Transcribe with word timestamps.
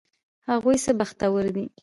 هغوی 0.49 0.77
څه 0.83 0.91
بختور 0.99 1.43
دي! 1.55 1.65